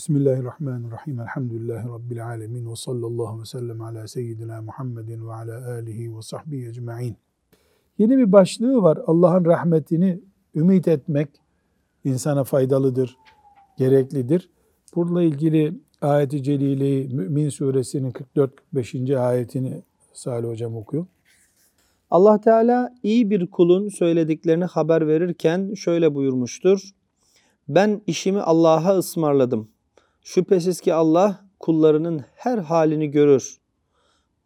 [0.00, 1.20] Bismillahirrahmanirrahim.
[1.20, 2.70] Elhamdülillahi Rabbil alemin.
[2.70, 7.16] Ve sallallahu ve sellem ala seyyidina Muhammedin ve ala alihi ve sahbihi ecma'in.
[7.98, 8.98] Yeni bir başlığı var.
[9.06, 10.20] Allah'ın rahmetini
[10.54, 11.28] ümit etmek
[12.04, 13.16] insana faydalıdır,
[13.76, 14.50] gereklidir.
[14.94, 19.18] Bununla ilgili ayeti celileyi Mü'min suresinin 44-45.
[19.18, 19.82] ayetini
[20.12, 21.06] Salih hocam okuyor.
[22.10, 26.90] Allah Teala iyi bir kulun söylediklerini haber verirken şöyle buyurmuştur.
[27.68, 29.68] Ben işimi Allah'a ısmarladım.
[30.30, 33.60] Şüphesiz ki Allah kullarının her halini görür.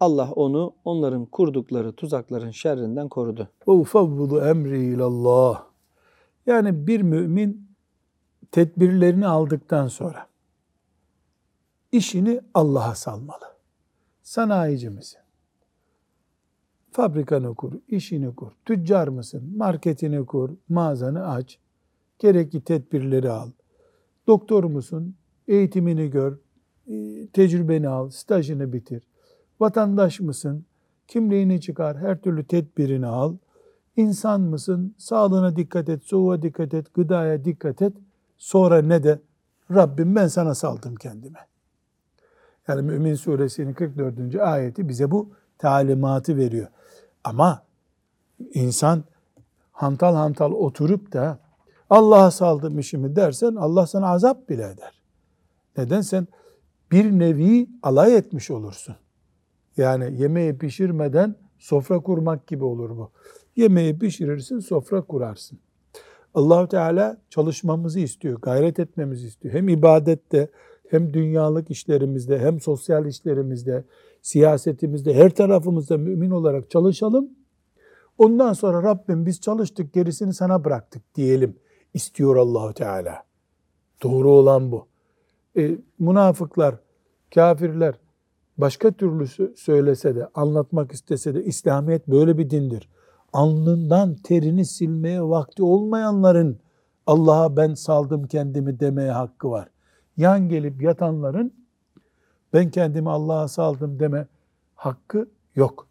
[0.01, 3.49] Allah onu onların kurdukları tuzakların şerrinden korudu.
[3.69, 5.65] Ve ufavvudu emri ilallah.
[6.47, 7.69] Yani bir mümin
[8.53, 10.27] tedbirlerini aldıktan sonra
[11.93, 13.55] işini Allah'a salmalı.
[14.23, 15.21] Sanayici misin?
[16.91, 18.53] Fabrikanı kur, işini kur.
[18.65, 19.57] Tüccar mısın?
[19.57, 21.59] Marketini kur, mağazanı aç.
[22.19, 23.51] Gerekli tedbirleri al.
[24.27, 25.17] Doktor musun?
[25.49, 26.39] Eğitimini gör,
[26.87, 29.03] e, tecrübeni al, stajını bitir.
[29.61, 30.65] Vatandaş mısın?
[31.09, 33.37] Kimliğini çıkar, her türlü tedbirini al.
[33.97, 34.95] İnsan mısın?
[34.99, 37.93] Sağlığına dikkat et, soğuğa dikkat et, gıdaya dikkat et.
[38.39, 39.21] Sonra ne de?
[39.71, 41.39] Rabbim ben sana saldım kendime.
[42.69, 44.37] Yani Mümin suresinin 44.
[44.37, 46.69] ayeti bize bu talimatı veriyor.
[47.25, 47.63] Ama
[48.55, 49.05] insan
[49.73, 51.39] hantal hantal oturup da
[51.91, 54.94] Allah'a saldım işimi dersen Allah sana azap bile eder.
[55.79, 56.01] Neden?
[56.01, 56.27] Sen
[56.93, 58.97] bir nevi alay etmiş olursun.
[59.77, 63.11] Yani yemeği pişirmeden sofra kurmak gibi olur bu.
[63.57, 65.59] Yemeği pişirirsin, sofra kurarsın.
[66.35, 69.55] Allahu Teala çalışmamızı istiyor, gayret etmemizi istiyor.
[69.55, 70.49] Hem ibadette,
[70.89, 73.85] hem dünyalık işlerimizde, hem sosyal işlerimizde,
[74.23, 77.29] siyasetimizde, her tarafımızda mümin olarak çalışalım.
[78.19, 81.57] Ondan sonra Rabbim biz çalıştık, gerisini sana bıraktık diyelim
[81.95, 83.25] istiyor Allahu Teala.
[84.03, 84.87] Doğru olan bu.
[85.57, 86.75] E, münafıklar,
[87.35, 87.95] kafirler
[88.59, 89.27] başka türlü
[89.57, 92.89] söylese de, anlatmak istese de İslamiyet böyle bir dindir.
[93.33, 96.59] Alnından terini silmeye vakti olmayanların
[97.07, 99.69] Allah'a ben saldım kendimi demeye hakkı var.
[100.17, 101.53] Yan gelip yatanların
[102.53, 104.27] ben kendimi Allah'a saldım deme
[104.75, 105.89] hakkı yok.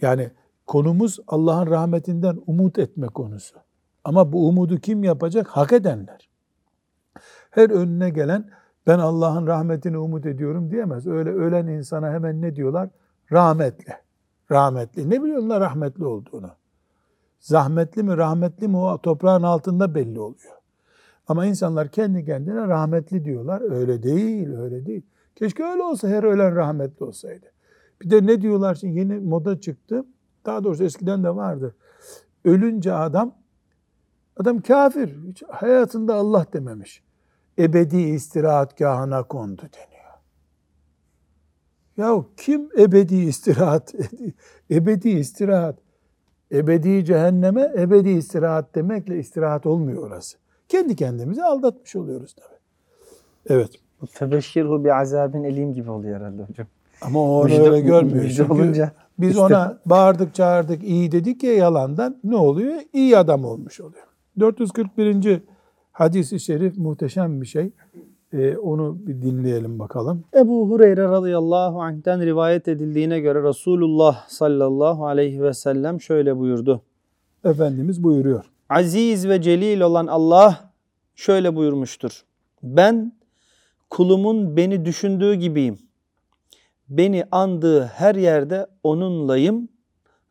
[0.00, 0.30] Yani
[0.66, 3.56] konumuz Allah'ın rahmetinden umut etme konusu.
[4.04, 5.48] Ama bu umudu kim yapacak?
[5.48, 6.28] Hak edenler.
[7.50, 8.50] Her önüne gelen
[8.86, 11.06] ben Allah'ın rahmetini umut ediyorum diyemez.
[11.06, 12.88] Öyle ölen insana hemen ne diyorlar?
[13.32, 13.92] Rahmetli.
[14.50, 15.10] Rahmetli.
[15.10, 16.50] Ne biliyorlar rahmetli olduğunu?
[17.40, 20.54] Zahmetli mi, rahmetli mi o toprağın altında belli oluyor.
[21.28, 23.60] Ama insanlar kendi kendine rahmetli diyorlar.
[23.70, 25.02] Öyle değil, öyle değil.
[25.34, 27.46] Keşke öyle olsa, her ölen rahmetli olsaydı.
[28.02, 30.04] Bir de ne diyorlar şimdi yeni moda çıktı.
[30.46, 31.74] Daha doğrusu eskiden de vardı.
[32.44, 33.34] Ölünce adam,
[34.36, 35.16] adam kafir.
[35.28, 37.05] Hiç hayatında Allah dememiş
[37.58, 39.96] ebedi istirahatgahına kondu deniyor.
[41.96, 43.94] Ya kim ebedi istirahat?
[44.70, 45.76] ebedi istirahat.
[46.52, 50.38] Ebedi cehenneme ebedi istirahat demekle istirahat olmuyor orası.
[50.68, 52.58] Kendi kendimizi aldatmış oluyoruz tabii.
[53.54, 53.70] Evet.
[54.10, 56.66] Febeşşirhu bir azabin elim gibi oluyor herhalde hocam.
[57.00, 58.30] Ama o onu öyle görmüyor.
[58.36, 59.42] Çünkü olunca biz işte...
[59.42, 62.74] ona bağırdık çağırdık iyi dedik ya yalandan ne oluyor?
[62.92, 64.06] İyi adam olmuş oluyor.
[64.40, 65.46] 441
[65.96, 67.70] hadisi şerif muhteşem bir şey.
[68.32, 70.24] Ee, onu bir dinleyelim bakalım.
[70.34, 76.82] Ebu Hureyre radıyallahu anh'ten rivayet edildiğine göre Resulullah sallallahu aleyhi ve sellem şöyle buyurdu.
[77.44, 78.44] Efendimiz buyuruyor.
[78.68, 80.72] Aziz ve celil olan Allah
[81.14, 82.24] şöyle buyurmuştur.
[82.62, 83.12] Ben
[83.90, 85.78] kulumun beni düşündüğü gibiyim.
[86.88, 89.68] Beni andığı her yerde onunlayım.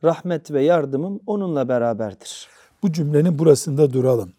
[0.03, 2.47] Rahmet ve yardımım onunla beraberdir.
[2.83, 4.33] Bu cümlenin burasında duralım.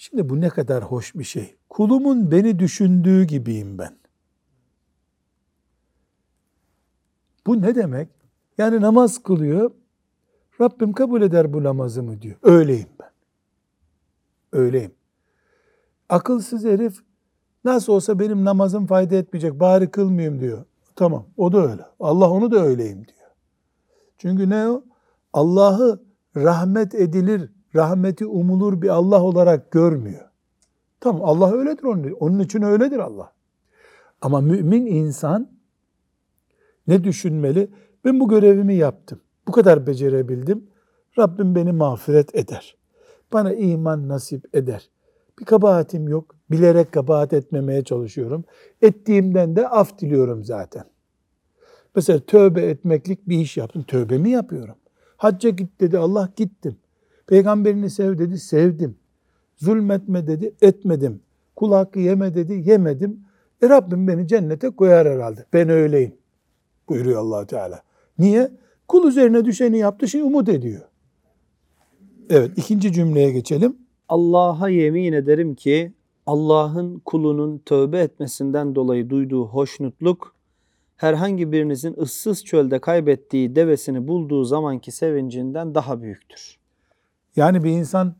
[0.00, 1.56] Şimdi bu ne kadar hoş bir şey.
[1.68, 3.98] Kulumun beni düşündüğü gibiyim ben.
[7.46, 8.08] Bu ne demek?
[8.58, 9.70] Yani namaz kılıyor.
[10.60, 12.36] Rabbim kabul eder bu namazımı diyor.
[12.42, 13.10] Öyleyim ben.
[14.52, 14.94] Öyleyim.
[16.08, 16.98] Akılsız herif
[17.64, 20.64] nasıl olsa benim namazım fayda etmeyecek bari kılmayayım diyor.
[20.96, 21.82] Tamam o da öyle.
[22.00, 23.30] Allah onu da öyleyim diyor.
[24.18, 24.84] Çünkü ne o?
[25.32, 26.02] Allah'ı
[26.36, 30.30] rahmet edilir rahmeti umulur bir Allah olarak görmüyor.
[31.00, 33.32] Tamam Allah öyledir onun, onun için öyledir Allah.
[34.20, 35.48] Ama mümin insan
[36.86, 37.70] ne düşünmeli?
[38.04, 39.20] Ben bu görevimi yaptım.
[39.48, 40.66] Bu kadar becerebildim.
[41.18, 42.76] Rabbim beni mağfiret eder.
[43.32, 44.90] Bana iman nasip eder.
[45.38, 46.36] Bir kabahatim yok.
[46.50, 48.44] Bilerek kabahat etmemeye çalışıyorum.
[48.82, 50.84] Ettiğimden de af diliyorum zaten.
[51.96, 53.82] Mesela tövbe etmeklik bir iş yaptım.
[53.82, 54.74] Tövbemi yapıyorum.
[55.16, 56.76] Hacca git dedi Allah gittim.
[57.30, 58.96] Peygamberini sev dedi, sevdim.
[59.56, 61.20] Zulmetme dedi, etmedim.
[61.56, 63.20] Kul hakkı yeme dedi, yemedim.
[63.62, 65.46] E Rabbim beni cennete koyar herhalde.
[65.52, 66.14] Ben öyleyim
[66.88, 67.82] buyuruyor allah Teala.
[68.18, 68.50] Niye?
[68.88, 70.80] Kul üzerine düşeni yaptı, şimdi umut ediyor.
[72.30, 73.76] Evet, ikinci cümleye geçelim.
[74.08, 75.92] Allah'a yemin ederim ki
[76.26, 80.34] Allah'ın kulunun tövbe etmesinden dolayı duyduğu hoşnutluk
[80.96, 86.59] herhangi birinizin ıssız çölde kaybettiği devesini bulduğu zamanki sevincinden daha büyüktür.
[87.36, 88.14] Yani bir insan,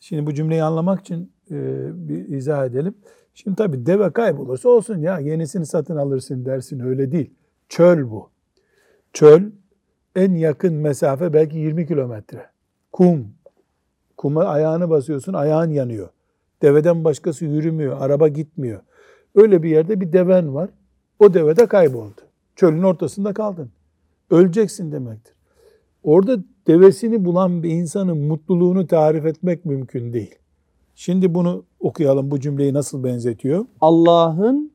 [0.00, 1.56] şimdi bu cümleyi anlamak için e,
[2.08, 2.94] bir izah edelim.
[3.34, 7.30] Şimdi tabii deve kaybolursa olsun ya yenisini satın alırsın dersin öyle değil.
[7.68, 8.30] Çöl bu.
[9.12, 9.42] Çöl
[10.16, 12.46] en yakın mesafe belki 20 kilometre.
[12.92, 13.28] Kum.
[14.16, 16.08] Kuma ayağını basıyorsun ayağın yanıyor.
[16.62, 18.80] Deveden başkası yürümüyor, araba gitmiyor.
[19.34, 20.70] Öyle bir yerde bir deven var.
[21.18, 22.20] O deve de kayboldu.
[22.56, 23.70] Çölün ortasında kaldın.
[24.30, 25.34] Öleceksin demektir.
[26.02, 30.34] Orada devesini bulan bir insanın mutluluğunu tarif etmek mümkün değil.
[30.94, 32.30] Şimdi bunu okuyalım.
[32.30, 33.66] Bu cümleyi nasıl benzetiyor?
[33.80, 34.72] Allah'ın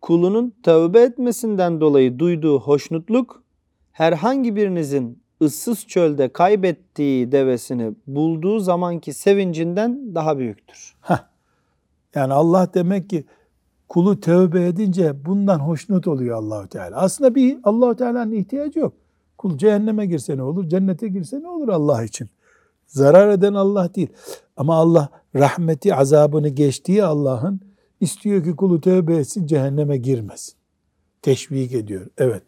[0.00, 3.42] kulunun tövbe etmesinden dolayı duyduğu hoşnutluk
[3.92, 10.94] herhangi birinizin ıssız çölde kaybettiği devesini bulduğu zamanki sevincinden daha büyüktür.
[11.00, 11.18] Heh.
[12.14, 13.24] Yani Allah demek ki
[13.88, 16.96] kulu tövbe edince bundan hoşnut oluyor Allahu Teala.
[16.96, 18.94] Aslında bir Allahu Teala'nın ihtiyacı yok.
[19.38, 22.28] Kul cehenneme girse ne olur, cennete girse ne olur Allah için.
[22.86, 24.08] Zarar eden Allah değil.
[24.56, 27.60] Ama Allah rahmeti, azabını geçtiği Allah'ın
[28.00, 30.54] istiyor ki kulu tövbe etsin, cehenneme girmesin.
[31.22, 32.06] Teşvik ediyor.
[32.18, 32.42] Evet.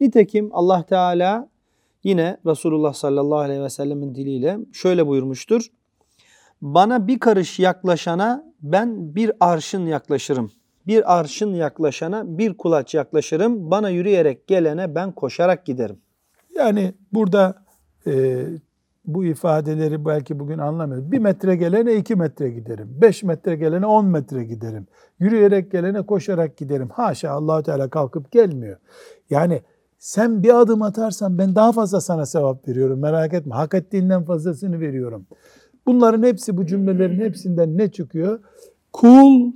[0.00, 1.48] Nitekim Allah Teala
[2.04, 5.70] yine Resulullah sallallahu aleyhi ve sellemin diliyle şöyle buyurmuştur.
[6.62, 10.50] Bana bir karış yaklaşana ben bir arşın yaklaşırım.
[10.88, 13.70] Bir arşın yaklaşana bir kulaç yaklaşırım.
[13.70, 15.96] Bana yürüyerek gelene ben koşarak giderim.
[16.54, 17.54] Yani burada
[18.06, 18.44] e,
[19.04, 21.12] bu ifadeleri belki bugün anlamıyoruz.
[21.12, 22.88] Bir metre gelene iki metre giderim.
[23.00, 24.86] Beş metre gelene on metre giderim.
[25.18, 26.88] Yürüyerek gelene koşarak giderim.
[26.88, 28.76] Haşa allah Teala kalkıp gelmiyor.
[29.30, 29.62] Yani
[29.98, 33.00] sen bir adım atarsan ben daha fazla sana sevap veriyorum.
[33.00, 33.54] Merak etme.
[33.54, 35.26] Hak ettiğinden fazlasını veriyorum.
[35.86, 38.40] Bunların hepsi bu cümlelerin hepsinden ne çıkıyor?
[38.92, 39.52] Kul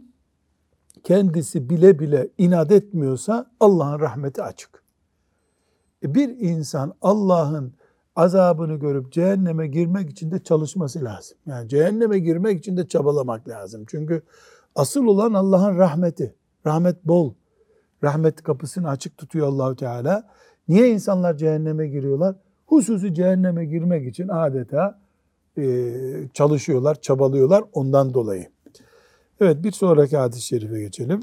[1.04, 4.82] kendisi bile bile inat etmiyorsa Allah'ın rahmeti açık.
[6.02, 7.72] E bir insan Allah'ın
[8.16, 11.38] azabını görüp cehenneme girmek için de çalışması lazım.
[11.46, 13.84] Yani cehenneme girmek için de çabalamak lazım.
[13.88, 14.22] Çünkü
[14.74, 16.34] asıl olan Allah'ın rahmeti.
[16.66, 17.32] Rahmet bol.
[18.04, 20.28] Rahmet kapısını açık tutuyor Allahu Teala.
[20.68, 22.36] Niye insanlar cehenneme giriyorlar?
[22.66, 25.00] Hususi cehenneme girmek için adeta
[25.58, 25.92] e,
[26.34, 28.51] çalışıyorlar, çabalıyorlar ondan dolayı.
[29.40, 31.20] Evet bir sonraki hadis-i şerife geçelim.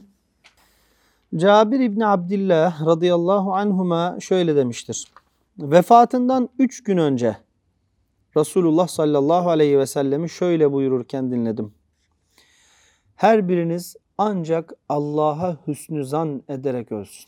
[1.35, 5.11] Cabir İbni Abdillah radıyallahu anhuma şöyle demiştir.
[5.59, 7.37] Vefatından üç gün önce
[8.37, 11.73] Resulullah sallallahu aleyhi ve sellemi şöyle buyururken dinledim.
[13.15, 17.25] Her biriniz ancak Allah'a hüsnü zan ederek ölsün.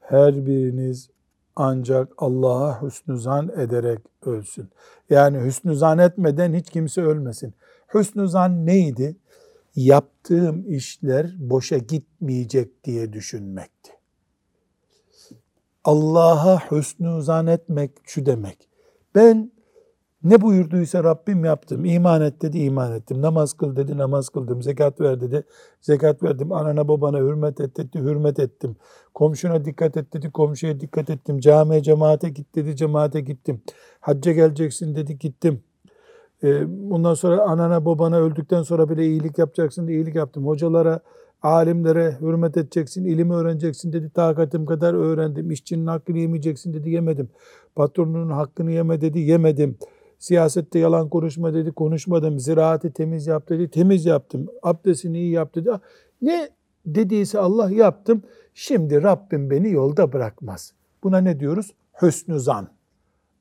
[0.00, 1.10] Her biriniz
[1.56, 4.68] ancak Allah'a hüsnü zan ederek ölsün.
[5.10, 7.54] Yani hüsnü zan etmeden hiç kimse ölmesin.
[7.94, 9.16] Hüsnü zan neydi?
[9.78, 13.92] Yaptığım işler boşa gitmeyecek diye düşünmekti.
[15.84, 18.68] Allah'a hüsnü zan etmek şu demek.
[19.14, 19.52] Ben
[20.22, 21.84] ne buyurduysa Rabbim yaptım.
[21.84, 23.22] İman et dedi, iman ettim.
[23.22, 24.62] Namaz kıl dedi, namaz kıldım.
[24.62, 25.44] Zekat ver dedi,
[25.80, 26.52] zekat verdim.
[26.52, 28.76] Anana babana hürmet et dedi, hürmet ettim.
[29.14, 31.40] Komşuna dikkat et dedi, komşuya dikkat ettim.
[31.40, 33.62] Camiye, cemaate git dedi, cemaate gittim.
[34.00, 35.62] Hacca geleceksin dedi, gittim.
[36.68, 40.46] Bundan sonra anana babana öldükten sonra bile iyilik yapacaksın diye iyilik yaptım.
[40.46, 41.00] Hocalara,
[41.42, 44.10] alimlere hürmet edeceksin, ilimi öğreneceksin dedi.
[44.10, 45.50] Takatim kadar öğrendim.
[45.50, 47.28] İşçinin hakkını yemeyeceksin dedi, yemedim.
[47.74, 49.78] Patronunun hakkını yeme dedi, yemedim.
[50.18, 52.38] Siyasette yalan konuşma dedi, konuşmadım.
[52.38, 54.46] Ziraati temiz yap dedi, temiz yaptım.
[54.62, 55.70] Abdestini iyi yap dedi.
[56.22, 56.48] Ne
[56.86, 58.22] dediyse Allah yaptım.
[58.54, 60.72] Şimdi Rabbim beni yolda bırakmaz.
[61.02, 61.74] Buna ne diyoruz?
[62.02, 62.68] Hüsnü zan.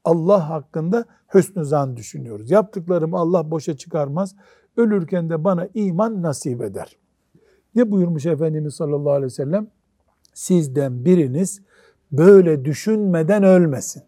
[0.08, 2.52] Allah hakkında hüsnü zan düşünüyoruz.
[2.52, 4.36] Yaptıklarımı Allah boşa çıkarmaz.
[4.78, 6.98] Ölürken de bana iman nasip eder.
[7.76, 9.68] Ne buyurmuş Efendimiz sallallahu aleyhi ve sellem?
[10.34, 11.62] Sizden biriniz
[12.12, 14.04] böyle düşünmeden ölmesin.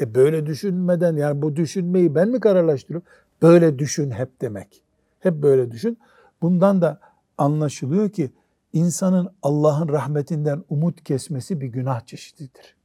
[0.00, 3.08] E böyle düşünmeden yani bu düşünmeyi ben mi kararlaştırıyorum?
[3.42, 4.84] Böyle düşün hep demek.
[5.20, 5.98] Hep böyle düşün.
[6.42, 7.00] Bundan da
[7.38, 8.32] anlaşılıyor ki
[8.72, 12.81] insanın Allah'ın rahmetinden umut kesmesi bir günah çeşididir.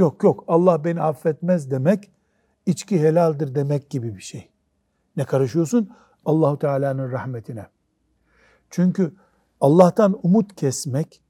[0.00, 2.10] Yok yok Allah beni affetmez demek
[2.66, 4.50] içki helaldir demek gibi bir şey.
[5.16, 5.90] Ne karışıyorsun?
[6.24, 7.66] Allahu Teala'nın rahmetine.
[8.70, 9.14] Çünkü
[9.60, 11.22] Allah'tan umut kesmek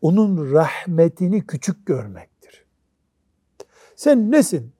[0.00, 2.64] onun rahmetini küçük görmektir.
[3.96, 4.72] Sen nesin?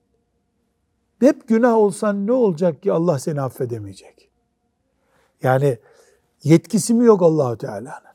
[1.21, 4.31] Hep günah olsan ne olacak ki Allah seni affedemeyecek?
[5.43, 5.79] Yani
[6.45, 8.10] Yetkisi mi yok Allahu Teala'nın?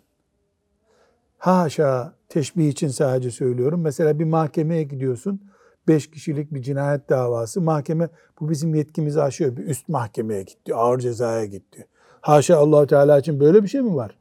[1.45, 3.81] Haşa teşbih için sadece söylüyorum.
[3.81, 5.41] Mesela bir mahkemeye gidiyorsun.
[5.87, 7.61] Beş kişilik bir cinayet davası.
[7.61, 8.09] Mahkeme
[8.39, 9.57] bu bizim yetkimizi aşıyor.
[9.57, 10.75] Bir üst mahkemeye gitti.
[10.75, 11.87] Ağır cezaya gitti.
[12.21, 14.17] Haşa Allahu Teala için böyle bir şey mi var?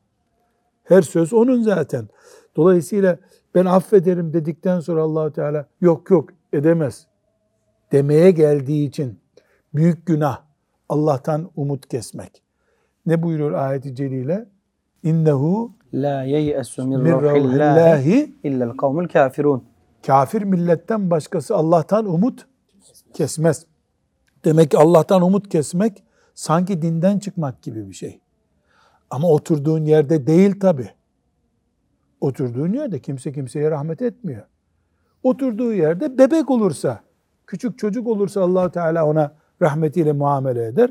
[0.82, 2.08] Her söz onun zaten.
[2.56, 3.18] Dolayısıyla
[3.54, 7.06] ben affederim dedikten sonra Allahu Teala yok yok edemez
[7.92, 9.18] demeye geldiği için
[9.74, 10.42] büyük günah
[10.88, 12.42] Allah'tan umut kesmek.
[13.06, 14.48] Ne buyuruyor ayeti celile?
[15.02, 19.64] İnnehu La yeyesu min ruhillahi illel kavmul kafirun.
[20.06, 22.46] kafir milletten başkası Allah'tan umut
[23.12, 23.66] kesmez.
[24.44, 26.02] Demek ki Allah'tan umut kesmek
[26.34, 28.20] sanki dinden çıkmak gibi bir şey.
[29.10, 30.90] Ama oturduğun yerde değil tabi.
[32.20, 34.42] Oturduğun yerde kimse kimseye rahmet etmiyor.
[35.22, 37.00] Oturduğu yerde bebek olursa,
[37.46, 40.90] küçük çocuk olursa allah Teala ona rahmetiyle muamele eder.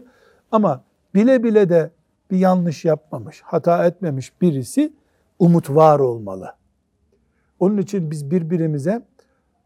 [0.51, 0.83] Ama
[1.15, 1.91] bile bile de
[2.33, 4.93] bir yanlış yapmamış, hata etmemiş birisi
[5.39, 6.55] umut var olmalı.
[7.59, 9.05] Onun için biz birbirimize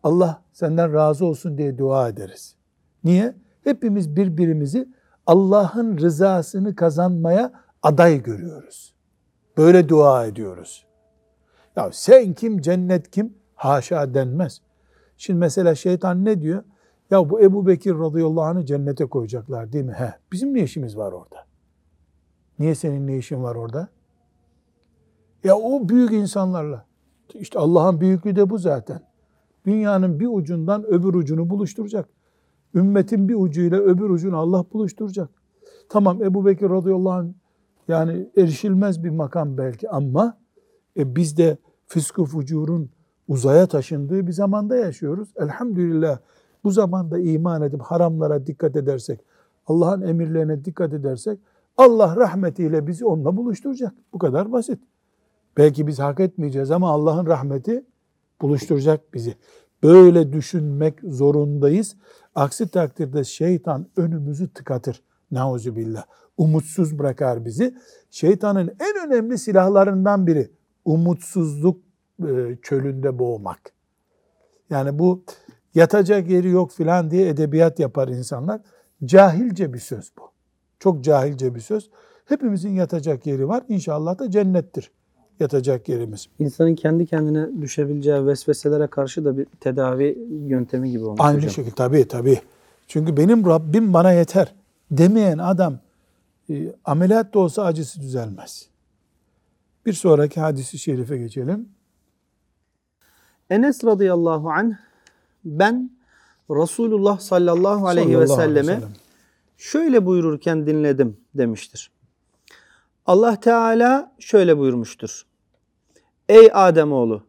[0.03, 2.55] Allah senden razı olsun diye dua ederiz.
[3.03, 3.35] Niye?
[3.63, 4.89] Hepimiz birbirimizi
[5.25, 7.51] Allah'ın rızasını kazanmaya
[7.83, 8.93] aday görüyoruz.
[9.57, 10.85] Böyle dua ediyoruz.
[11.75, 13.33] Ya sen kim, cennet kim?
[13.55, 14.61] Haşa denmez.
[15.17, 16.63] Şimdi mesela şeytan ne diyor?
[17.11, 19.93] Ya bu Ebu Bekir radıyallahu anh'ı cennete koyacaklar değil mi?
[19.93, 21.46] He, bizim ne işimiz var orada?
[22.59, 23.87] Niye senin ne işin var orada?
[25.43, 26.85] Ya o büyük insanlarla.
[27.33, 29.01] İşte Allah'ın büyüklüğü de bu zaten.
[29.65, 32.09] Dünyanın bir ucundan öbür ucunu buluşturacak.
[32.75, 35.29] Ümmetin bir ucuyla öbür ucunu Allah buluşturacak.
[35.89, 37.29] Tamam Ebu Bekir radıyallahu anh
[37.87, 40.37] yani erişilmez bir makam belki ama
[40.97, 42.89] e, biz de fıskı fucurun
[43.27, 45.29] uzaya taşındığı bir zamanda yaşıyoruz.
[45.35, 46.19] Elhamdülillah
[46.63, 49.19] bu zamanda iman edip haramlara dikkat edersek,
[49.67, 51.39] Allah'ın emirlerine dikkat edersek
[51.77, 53.93] Allah rahmetiyle bizi onunla buluşturacak.
[54.13, 54.79] Bu kadar basit.
[55.57, 57.85] Belki biz hak etmeyeceğiz ama Allah'ın rahmeti
[58.41, 59.35] buluşturacak bizi.
[59.83, 61.95] Böyle düşünmek zorundayız.
[62.35, 65.03] Aksi takdirde şeytan önümüzü tıkatır.
[65.31, 66.05] Nauzu billah.
[66.37, 67.75] Umutsuz bırakar bizi.
[68.11, 70.51] Şeytanın en önemli silahlarından biri
[70.85, 71.81] umutsuzluk
[72.27, 73.61] e, çölünde boğmak.
[74.69, 75.23] Yani bu
[75.75, 78.61] yatacak yeri yok filan diye edebiyat yapar insanlar.
[79.05, 80.36] Cahilce bir söz bu.
[80.79, 81.89] Çok cahilce bir söz.
[82.25, 83.63] Hepimizin yatacak yeri var.
[83.69, 84.91] İnşallah da cennettir
[85.39, 86.27] yatacak yerimiz.
[86.39, 90.17] İnsanın kendi kendine düşebileceği vesveselere karşı da bir tedavi
[90.47, 91.51] yöntemi gibi olmuş Aynı hocam.
[91.51, 92.41] şekilde tabii tabii.
[92.87, 94.53] Çünkü benim Rabbim bana yeter
[94.91, 95.79] demeyen adam
[96.49, 98.67] e, ameliyat da olsa acısı düzelmez.
[99.85, 101.69] Bir sonraki hadisi şerife geçelim.
[103.49, 104.73] Enes radıyallahu anh
[105.45, 105.91] ben
[106.49, 109.06] Resulullah sallallahu aleyhi ve Sallallahu aleyhi ve selleme sellem.
[109.57, 111.91] Şöyle buyururken dinledim demiştir.
[113.05, 115.25] Allah Teala şöyle buyurmuştur.
[116.29, 117.23] Ey Ademoğlu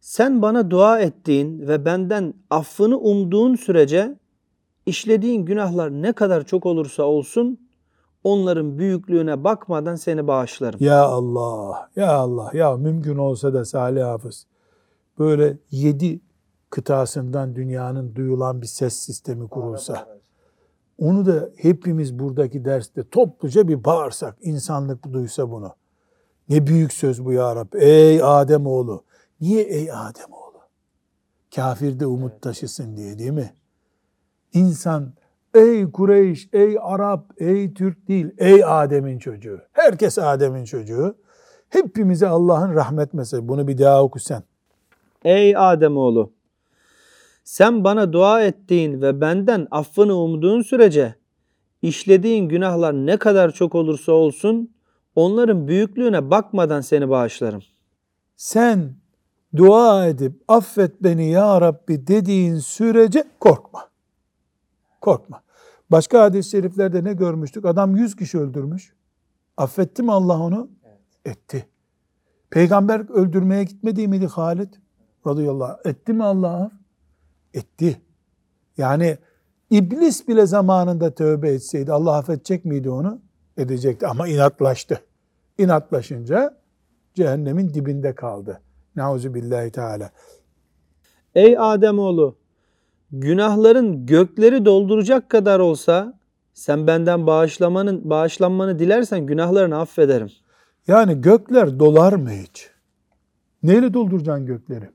[0.00, 4.18] sen bana dua ettiğin ve benden affını umduğun sürece
[4.86, 7.68] işlediğin günahlar ne kadar çok olursa olsun
[8.24, 10.80] onların büyüklüğüne bakmadan seni bağışlarım.
[10.82, 14.46] Ya Allah, ya Allah, ya mümkün olsa da Salih Hafız
[15.18, 16.20] böyle yedi
[16.70, 20.20] kıtasından dünyanın duyulan bir ses sistemi kurulsa,
[21.02, 25.74] onu da hepimiz buradaki derste topluca bir bağırsak, insanlık duysa bunu.
[26.48, 27.78] Ne büyük söz bu ya Rabbi.
[27.78, 29.04] Ey Ademoğlu.
[29.40, 30.60] Niye ey Ademoğlu?
[31.54, 33.54] Kafir de umut taşısın diye değil mi?
[34.52, 35.12] İnsan
[35.54, 39.60] ey Kureyş, ey Arap, ey Türk değil, ey Adem'in çocuğu.
[39.72, 41.16] Herkes Adem'in çocuğu.
[41.68, 43.48] Hepimize Allah'ın rahmet mesajı.
[43.48, 44.42] Bunu bir daha oku sen.
[45.24, 46.32] Ey Ademoğlu
[47.44, 51.14] sen bana dua ettiğin ve benden affını umduğun sürece
[51.82, 54.70] işlediğin günahlar ne kadar çok olursa olsun
[55.16, 57.62] onların büyüklüğüne bakmadan seni bağışlarım.
[58.36, 58.94] Sen
[59.56, 63.88] dua edip affet beni ya Rabbi dediğin sürece korkma.
[65.00, 65.42] Korkma.
[65.90, 67.64] Başka hadis-i şeriflerde ne görmüştük?
[67.64, 68.94] Adam 100 kişi öldürmüş.
[69.56, 70.68] Affetti mi Allah onu?
[71.24, 71.68] Etti.
[72.50, 74.74] Peygamber öldürmeye gitmedi miydi Halid?
[75.26, 75.90] Radıyallahu anh.
[75.90, 76.70] Etti mi Allah?
[77.54, 78.00] Etti.
[78.78, 79.18] Yani
[79.70, 83.20] iblis bile zamanında tövbe etseydi Allah affedecek miydi onu?
[83.56, 85.00] Edecekti ama inatlaştı.
[85.58, 86.58] İnatlaşınca
[87.14, 88.60] cehennemin dibinde kaldı.
[88.96, 90.10] Nauzu billahi teala.
[91.34, 92.36] Ey Ademoğlu
[93.12, 96.18] günahların gökleri dolduracak kadar olsa
[96.54, 100.30] sen benden bağışlamanın bağışlanmanı dilersen günahlarını affederim.
[100.86, 102.70] Yani gökler dolar mı hiç?
[103.62, 104.90] Neyle dolduracaksın gökleri?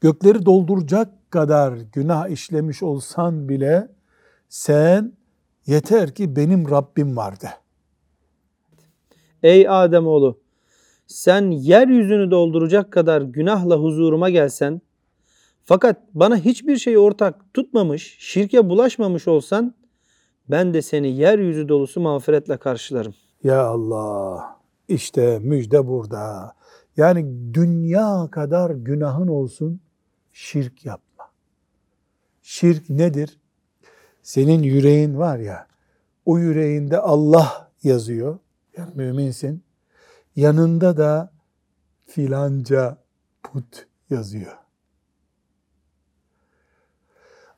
[0.00, 3.88] Gökleri dolduracak kadar günah işlemiş olsan bile
[4.48, 5.12] sen
[5.66, 7.48] yeter ki benim Rabbim var de.
[9.42, 10.40] Ey Ademoğlu
[11.06, 14.80] sen yeryüzünü dolduracak kadar günahla huzuruma gelsen
[15.64, 19.74] fakat bana hiçbir şey ortak tutmamış, şirke bulaşmamış olsan
[20.50, 23.14] ben de seni yeryüzü dolusu mağfiretle karşılarım.
[23.44, 24.56] Ya Allah
[24.88, 26.52] işte müjde burada.
[26.96, 29.80] Yani dünya kadar günahın olsun
[30.32, 31.05] şirk yapma.
[32.48, 33.40] Şirk nedir?
[34.22, 35.66] Senin yüreğin var ya
[36.24, 38.38] o yüreğinde Allah yazıyor.
[38.76, 39.64] Yani müminsin.
[40.36, 41.32] Yanında da
[42.04, 42.98] filanca
[43.42, 44.58] put yazıyor.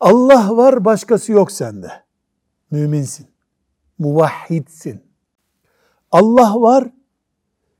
[0.00, 2.04] Allah var başkası yok sende.
[2.70, 3.28] Müminsin.
[3.98, 5.02] Muvahhidsin.
[6.10, 6.90] Allah var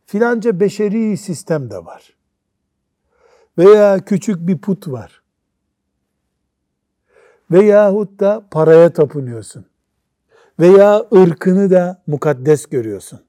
[0.06, 2.16] filanca beşeri sistem de var.
[3.58, 5.22] Veya küçük bir put var.
[7.50, 9.67] Veyahut da paraya tapınıyorsun.
[10.61, 13.21] Veya ırkını da mukaddes görüyorsun.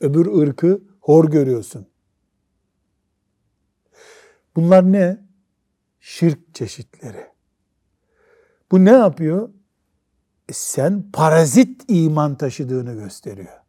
[0.00, 1.86] Öbür ırkı hor görüyorsun.
[4.56, 5.26] Bunlar ne?
[6.00, 7.26] Şirk çeşitleri.
[8.72, 9.48] Bu ne yapıyor?
[10.48, 13.60] E sen parazit iman taşıdığını gösteriyor.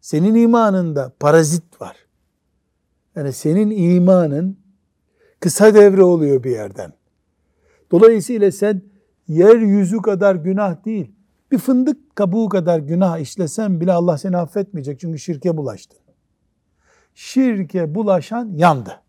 [0.00, 1.96] Senin imanında parazit var.
[3.16, 4.58] Yani senin imanın
[5.40, 6.92] kısa devre oluyor bir yerden.
[7.90, 8.82] Dolayısıyla sen
[9.28, 11.12] yeryüzü kadar günah değil,
[11.52, 15.98] bir fındık kabuğu kadar günah işlesen bile Allah seni affetmeyecek çünkü şirke bulaştın.
[17.14, 19.00] Şirke bulaşan yandı.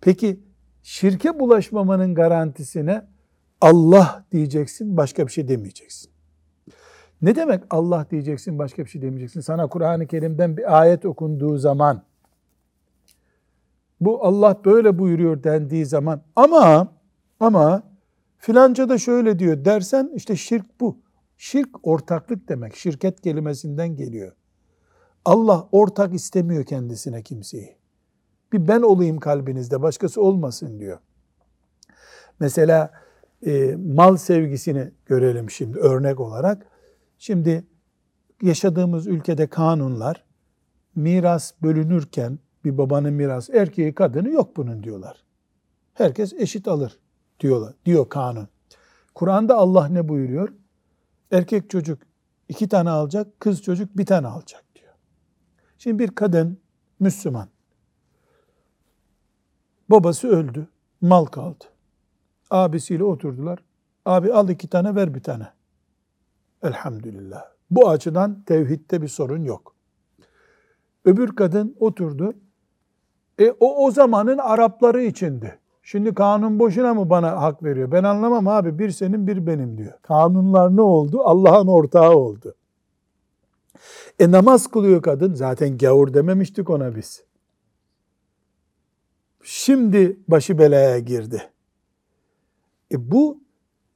[0.00, 0.40] Peki
[0.82, 3.06] şirke bulaşmamanın garantisine
[3.60, 6.10] Allah diyeceksin, başka bir şey demeyeceksin.
[7.22, 9.40] Ne demek Allah diyeceksin, başka bir şey demeyeceksin?
[9.40, 12.02] Sana Kur'an-ı Kerim'den bir ayet okunduğu zaman,
[14.00, 16.92] bu Allah böyle buyuruyor dendiği zaman ama
[17.40, 17.82] ama
[18.38, 20.98] filanca da şöyle diyor dersen işte şirk bu.
[21.36, 22.76] Şirk ortaklık demek.
[22.76, 24.32] Şirket kelimesinden geliyor.
[25.24, 27.76] Allah ortak istemiyor kendisine kimseyi.
[28.52, 30.98] Bir ben olayım kalbinizde, başkası olmasın diyor.
[32.40, 32.92] Mesela
[33.46, 36.66] e, mal sevgisini görelim şimdi örnek olarak.
[37.18, 37.64] Şimdi
[38.42, 40.24] yaşadığımız ülkede kanunlar
[40.94, 45.24] miras bölünürken bir babanın mirası erkeği kadını yok bunun diyorlar.
[45.94, 46.98] Herkes eşit alır
[47.40, 47.74] diyorlar.
[47.84, 48.48] Diyor kanun.
[49.14, 50.52] Kur'an'da Allah ne buyuruyor?
[51.30, 52.02] Erkek çocuk
[52.48, 54.94] iki tane alacak, kız çocuk bir tane alacak diyor.
[55.78, 56.58] Şimdi bir kadın
[57.00, 57.48] Müslüman.
[59.88, 60.68] Babası öldü,
[61.00, 61.64] mal kaldı.
[62.50, 63.58] Abisiyle oturdular.
[64.04, 65.48] Abi al iki tane ver bir tane.
[66.62, 67.44] Elhamdülillah.
[67.70, 69.74] Bu açıdan tevhidde bir sorun yok.
[71.04, 72.34] Öbür kadın oturdu.
[73.38, 75.58] E o o zamanın Arapları içindi.
[75.88, 77.92] Şimdi kanun boşuna mı bana hak veriyor?
[77.92, 78.78] Ben anlamam abi.
[78.78, 79.92] Bir senin bir benim diyor.
[80.02, 81.20] Kanunlar ne oldu?
[81.24, 82.54] Allah'ın ortağı oldu.
[84.18, 85.34] E namaz kılıyor kadın.
[85.34, 87.24] Zaten gavur dememiştik ona biz.
[89.42, 91.50] Şimdi başı belaya girdi.
[92.92, 93.40] E bu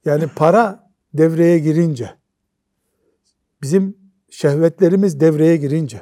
[0.05, 2.11] yani para devreye girince,
[3.61, 3.97] bizim
[4.29, 6.01] şehvetlerimiz devreye girince,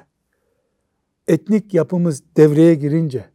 [1.28, 3.30] etnik yapımız devreye girince,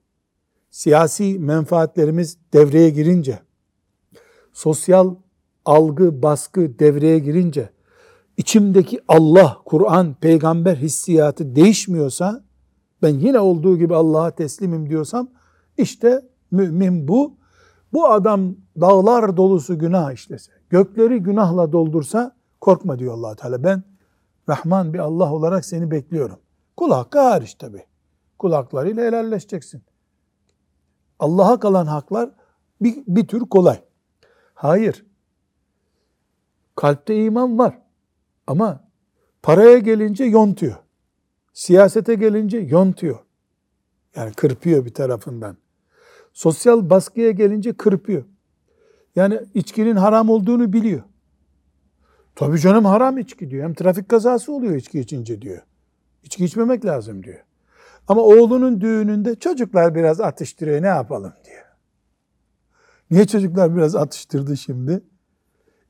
[0.75, 3.39] siyasi menfaatlerimiz devreye girince,
[4.53, 5.15] sosyal
[5.65, 7.71] algı, baskı devreye girince,
[8.37, 12.45] içimdeki Allah, Kur'an, peygamber hissiyatı değişmiyorsa,
[13.03, 15.29] ben yine olduğu gibi Allah'a teslimim diyorsam,
[15.79, 17.37] işte mümin bu.
[17.93, 23.65] Bu adam dağlar dolusu günah işlese, gökleri günahla doldursa korkma diyor allah Teala.
[23.65, 23.83] Ben
[24.49, 26.39] Rahman bir Allah olarak seni bekliyorum.
[26.77, 27.85] Kul hakkı hariç tabi.
[28.39, 29.83] Kul haklarıyla helalleşeceksin.
[31.18, 32.31] Allah'a kalan haklar
[32.81, 33.81] bir, bir tür kolay.
[34.55, 35.07] Hayır.
[36.77, 37.79] Kalpte iman var.
[38.46, 38.85] Ama
[39.42, 40.77] paraya gelince yontuyor.
[41.53, 43.18] Siyasete gelince yontuyor.
[44.16, 45.57] Yani kırpıyor bir tarafından.
[46.33, 48.24] Sosyal baskıya gelince kırpıyor.
[49.16, 51.03] Yani içkinin haram olduğunu biliyor.
[52.35, 53.64] Tabii canım haram içki diyor.
[53.64, 55.62] Hem trafik kazası oluyor içki içince diyor.
[56.22, 57.44] İçki içmemek lazım diyor.
[58.09, 61.64] Ama oğlunun düğününde çocuklar biraz atıştırıyor ne yapalım diyor.
[63.11, 65.03] Niye çocuklar biraz atıştırdı şimdi?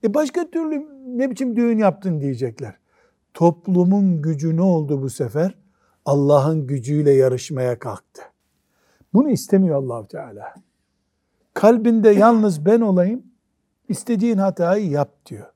[0.04, 2.74] E başka türlü ne biçim düğün yaptın diyecekler.
[3.34, 5.54] Toplumun gücü ne oldu bu sefer?
[6.04, 8.22] Allah'ın gücüyle yarışmaya kalktı.
[9.14, 10.54] Bunu istemiyor allah Teala.
[11.54, 13.22] Kalbinde yalnız ben olayım,
[13.88, 15.46] istediğin hatayı yap diyor.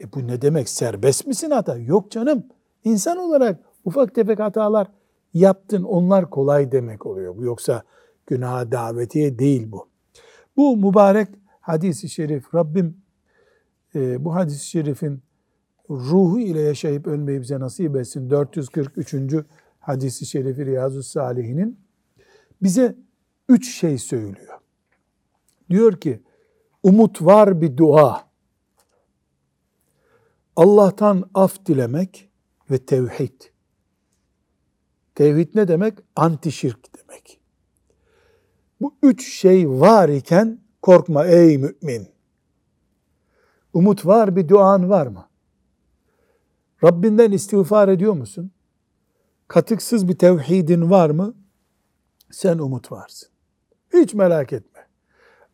[0.00, 0.68] E bu ne demek?
[0.68, 1.76] Serbest misin hata?
[1.76, 2.46] Yok canım.
[2.84, 4.86] İnsan olarak ufak tefek hatalar
[5.34, 5.82] yaptın.
[5.82, 7.36] Onlar kolay demek oluyor.
[7.36, 7.82] Bu yoksa
[8.26, 9.88] günaha davetiye değil bu.
[10.56, 11.28] Bu mübarek
[11.60, 12.96] hadisi şerif Rabbim
[13.94, 15.22] e, bu hadis-i şerifin
[15.90, 18.30] ruhu ile yaşayıp ölmeyi bize nasip etsin.
[18.30, 19.14] 443.
[19.80, 21.80] hadisi şerifi Riyazu Salihinin
[22.62, 22.96] bize
[23.48, 24.58] üç şey söylüyor.
[25.70, 26.22] Diyor ki
[26.82, 28.30] umut var bir dua.
[30.56, 32.30] Allah'tan af dilemek
[32.70, 33.42] ve tevhid.
[35.20, 35.98] Tevhid ne demek?
[36.16, 37.40] Anti şirk demek.
[38.80, 42.08] Bu üç şey var iken korkma ey mümin.
[43.72, 45.28] Umut var bir duan var mı?
[46.84, 48.50] Rabbinden istiğfar ediyor musun?
[49.48, 51.34] Katıksız bir tevhidin var mı?
[52.30, 53.28] Sen umut varsın.
[53.92, 54.86] Hiç merak etme.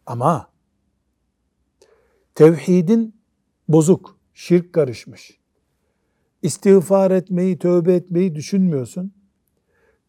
[0.06, 0.50] Ama
[2.34, 3.20] tevhidin
[3.68, 5.40] bozuk, şirk karışmış.
[6.42, 9.15] İstiğfar etmeyi, tövbe etmeyi düşünmüyorsun.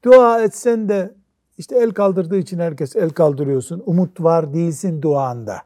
[0.07, 1.15] Dua etsen de
[1.57, 3.83] işte el kaldırdığı için herkes el kaldırıyorsun.
[3.85, 5.61] Umut var değilsin duanda.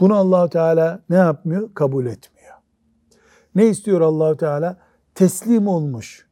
[0.00, 1.74] Bunu Allahu Teala ne yapmıyor?
[1.74, 2.54] Kabul etmiyor.
[3.54, 4.76] Ne istiyor Allahu Teala?
[5.14, 6.28] Teslim olmuş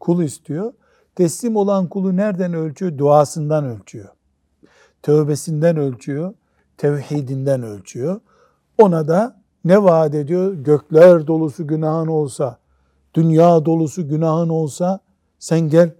[0.00, 0.72] kul istiyor.
[1.14, 2.98] Teslim olan kulu nereden ölçüyor?
[2.98, 4.08] Duasından ölçüyor.
[5.02, 6.34] Tövbesinden ölçüyor.
[6.76, 8.20] Tevhidinden ölçüyor.
[8.78, 10.52] Ona da ne vaat ediyor?
[10.52, 12.58] Gökler dolusu günahın olsa,
[13.14, 15.00] dünya dolusu günahın olsa
[15.38, 15.94] sen gel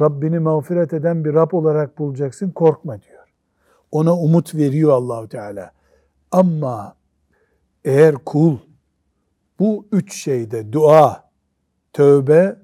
[0.00, 2.50] Rabbini mağfiret eden bir Rab olarak bulacaksın.
[2.50, 3.22] Korkma diyor.
[3.90, 5.72] Ona umut veriyor Allahu Teala.
[6.30, 6.96] Ama
[7.84, 8.58] eğer kul
[9.58, 11.30] bu üç şeyde dua,
[11.92, 12.56] tövbe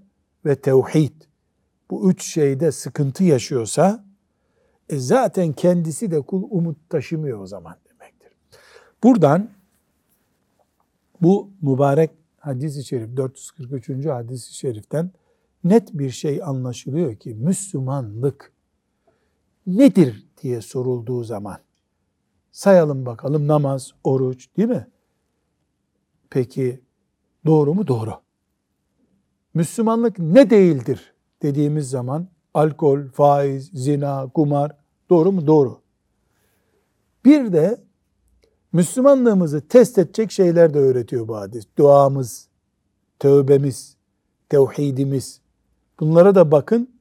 [0.45, 1.23] ve tevhid
[1.91, 4.05] bu üç şeyde sıkıntı yaşıyorsa
[4.89, 8.33] e zaten kendisi de kul umut taşımıyor o zaman demektir.
[9.03, 9.51] Buradan
[11.23, 14.07] bu mübarek hadis-i şerif 443.
[14.07, 15.11] hadis-i şeriften
[15.65, 18.53] net bir şey anlaşılıyor ki Müslümanlık
[19.67, 21.59] nedir diye sorulduğu zaman
[22.53, 24.89] sayalım bakalım namaz, oruç değil mi?
[26.31, 26.81] Peki
[27.47, 27.87] doğru mu?
[27.87, 28.15] Doğru.
[29.55, 34.77] Müslümanlık ne değildir dediğimiz zaman alkol, faiz, zina, kumar
[35.11, 35.47] doğru mu?
[35.47, 35.81] Doğru.
[37.25, 37.81] Bir de
[38.73, 41.65] Müslümanlığımızı test edecek şeyler de öğretiyor bu hadis.
[41.79, 42.49] Duamız,
[43.19, 43.97] tövbemiz,
[44.49, 45.41] tevhidimiz.
[46.01, 46.99] Bunlara da bakın.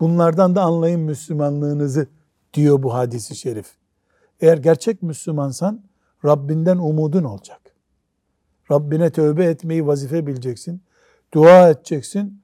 [0.00, 2.06] Bunlardan da anlayın Müslümanlığınızı
[2.54, 3.74] diyor bu hadisi şerif.
[4.40, 5.80] Eğer gerçek Müslümansan
[6.24, 7.60] Rabbinden umudun olacak.
[8.70, 10.82] Rabbine tövbe etmeyi vazife bileceksin.
[11.34, 12.42] Dua edeceksin.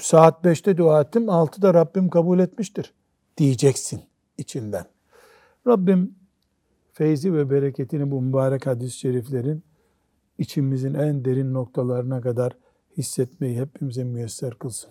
[0.00, 2.94] Saat 5'te dua ettim, 6'da Rabbim kabul etmiştir
[3.36, 4.02] diyeceksin
[4.38, 4.84] içinden.
[5.66, 6.14] Rabbim
[6.92, 9.62] feyzi ve bereketini bu mübarek hadis-i şeriflerin
[10.38, 12.56] içimizin en derin noktalarına kadar
[12.96, 14.90] hissetmeyi hepimize müyesser kılsın.